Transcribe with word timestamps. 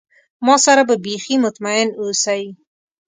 ما 0.45 0.55
سره 0.65 0.81
به 0.89 0.95
بیخي 1.05 1.35
مطمئن 1.45 1.87
اوسی. 1.99 2.43